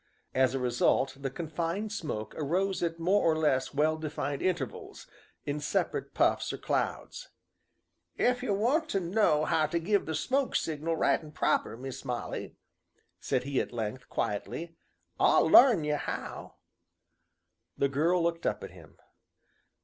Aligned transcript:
As 0.33 0.55
a 0.55 0.59
result 0.59 1.17
the 1.19 1.29
confined 1.29 1.91
smoke 1.91 2.33
arose 2.35 2.81
at 2.81 2.97
more 2.97 3.21
or 3.21 3.37
less 3.37 3.71
well 3.71 3.97
defined 3.97 4.41
intervals, 4.41 5.05
in 5.45 5.59
separate 5.59 6.15
puffs 6.15 6.51
or 6.51 6.57
clouds. 6.57 7.29
"Ef 8.17 8.41
ye 8.41 8.49
want 8.49 8.89
to 8.89 8.99
know 8.99 9.45
how 9.45 9.67
to 9.67 9.77
give 9.77 10.07
the 10.07 10.15
smoke 10.15 10.55
signal 10.55 10.95
right 10.95 11.19
an' 11.21 11.33
proper, 11.33 11.77
Miss 11.77 12.03
Molly," 12.03 12.55
said 13.19 13.43
he 13.43 13.61
at 13.61 13.71
length, 13.71 14.09
quietly, 14.09 14.75
"I'll 15.19 15.47
larn 15.47 15.83
ye 15.83 15.91
how." 15.91 16.55
The 17.77 17.87
girl 17.87 18.23
looked 18.23 18.47
up 18.47 18.63
at 18.63 18.71
him. 18.71 18.97